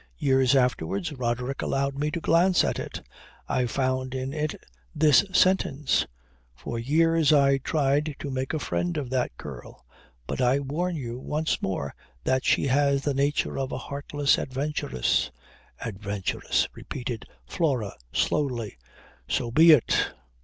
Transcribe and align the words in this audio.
Years 0.17 0.55
afterwards 0.55 1.13
Roderick 1.13 1.61
allowed 1.61 1.95
me 1.95 2.09
to 2.09 2.19
glance 2.19 2.63
at 2.63 2.79
it. 2.79 3.03
I 3.47 3.67
found 3.67 4.15
in 4.15 4.33
it 4.33 4.55
this 4.95 5.23
sentence: 5.31 6.07
'For 6.55 6.79
years 6.79 7.31
I 7.31 7.59
tried 7.59 8.15
to 8.17 8.31
make 8.31 8.51
a 8.51 8.57
friend 8.57 8.97
of 8.97 9.11
that 9.11 9.37
girl; 9.37 9.85
but 10.25 10.41
I 10.41 10.57
warn 10.59 10.95
you 10.95 11.19
once 11.19 11.61
more 11.61 11.93
that 12.23 12.43
she 12.45 12.65
has 12.65 13.03
the 13.03 13.13
nature 13.13 13.59
of 13.59 13.71
a 13.71 13.77
heartless 13.77 14.39
adventuress...' 14.39 15.29
Adventuress!" 15.85 16.67
repeated 16.73 17.27
Flora 17.45 17.93
slowly. 18.11 18.79
"So 19.27 19.51
be 19.51 19.71
it. 19.71 20.07